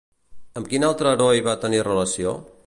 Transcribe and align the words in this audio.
Amb 0.61 0.71
quin 0.71 0.87
altre 0.87 1.11
heroi 1.17 1.45
va 1.49 1.55
tenir 1.67 1.85
relació? 1.89 2.35